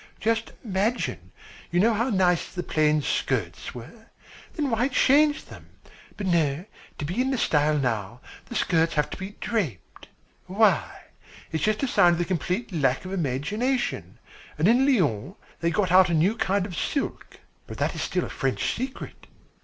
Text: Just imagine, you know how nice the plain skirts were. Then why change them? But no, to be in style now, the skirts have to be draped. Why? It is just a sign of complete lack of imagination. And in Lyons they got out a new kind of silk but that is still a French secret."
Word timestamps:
Just 0.19 0.53
imagine, 0.65 1.31
you 1.69 1.79
know 1.79 1.93
how 1.93 2.09
nice 2.09 2.51
the 2.51 2.63
plain 2.63 3.03
skirts 3.03 3.75
were. 3.75 4.07
Then 4.55 4.71
why 4.71 4.87
change 4.87 5.45
them? 5.45 5.67
But 6.17 6.25
no, 6.25 6.65
to 6.97 7.05
be 7.05 7.21
in 7.21 7.37
style 7.37 7.77
now, 7.77 8.19
the 8.47 8.55
skirts 8.55 8.95
have 8.95 9.11
to 9.11 9.17
be 9.17 9.35
draped. 9.39 10.07
Why? 10.47 11.03
It 11.51 11.59
is 11.59 11.65
just 11.65 11.83
a 11.83 11.87
sign 11.87 12.13
of 12.19 12.27
complete 12.27 12.71
lack 12.71 13.05
of 13.05 13.13
imagination. 13.13 14.17
And 14.57 14.67
in 14.67 14.87
Lyons 14.87 15.35
they 15.59 15.69
got 15.69 15.91
out 15.91 16.09
a 16.09 16.15
new 16.15 16.35
kind 16.35 16.65
of 16.65 16.75
silk 16.75 17.39
but 17.67 17.77
that 17.77 17.93
is 17.93 18.01
still 18.01 18.25
a 18.25 18.29
French 18.31 18.73
secret." 18.73 19.27